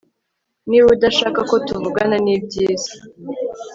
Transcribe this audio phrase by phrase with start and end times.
[0.69, 2.91] Niba udashaka ko tuvugana nibyiza